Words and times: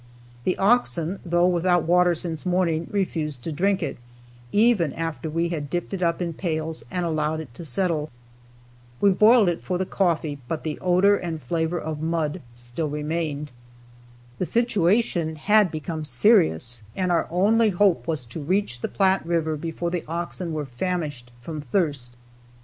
The 0.45 0.57
oxen, 0.57 1.19
though 1.23 1.45
without 1.45 1.83
water 1.83 2.15
since 2.15 2.43
morning, 2.43 2.87
refused 2.89 3.43
to 3.43 3.51
drink 3.51 3.83
it, 3.83 3.97
even 4.51 4.93
after 4.93 5.29
we 5.29 5.49
had 5.49 5.69
dipped 5.69 5.93
it 5.93 6.01
up 6.01 6.23
in 6.23 6.33
pails 6.33 6.83
and 6.89 7.05
allowed 7.05 7.39
it 7.39 7.53
to 7.53 7.63
settle. 7.63 8.09
We 8.99 9.11
boiled 9.11 9.47
it 9.47 9.61
for 9.61 9.77
the 9.77 9.85
coffee, 9.85 10.39
but 10.47 10.63
the 10.63 10.79
odor 10.79 11.17
and 11.17 11.39
flavor 11.39 11.77
of 11.77 12.01
mud 12.01 12.41
still 12.55 12.89
remained. 12.89 13.51
The 14.39 14.47
situation 14.47 15.35
had 15.35 15.69
become 15.69 16.03
serious 16.03 16.81
and 16.95 17.11
our 17.11 17.27
only 17.29 17.69
hope 17.69 18.07
was 18.07 18.25
to 18.25 18.39
reach 18.39 18.81
the 18.81 18.87
Platte 18.87 19.23
river 19.23 19.55
before 19.55 19.91
the 19.91 20.03
oxen 20.07 20.51
were 20.51 20.65
famished 20.65 21.31
from 21.41 21.61
thirst. 21.61 22.15